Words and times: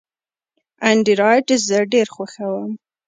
انډرایډ 0.89 1.47
زه 1.67 1.77
ډېر 1.93 2.07
خوښوم. 2.15 2.71